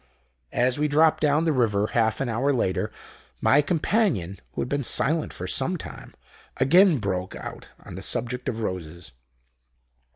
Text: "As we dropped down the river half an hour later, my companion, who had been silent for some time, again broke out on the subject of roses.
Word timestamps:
"As 0.51 0.79
we 0.79 0.87
dropped 0.87 1.21
down 1.21 1.45
the 1.45 1.53
river 1.53 1.85
half 1.93 2.19
an 2.21 2.27
hour 2.27 2.51
later, 2.51 2.91
my 3.39 3.61
companion, 3.61 4.39
who 4.53 4.61
had 4.61 4.67
been 4.67 4.81
silent 4.81 5.31
for 5.31 5.45
some 5.45 5.77
time, 5.77 6.15
again 6.57 6.97
broke 6.97 7.35
out 7.35 7.69
on 7.85 7.93
the 7.93 8.01
subject 8.01 8.49
of 8.49 8.61
roses. 8.61 9.11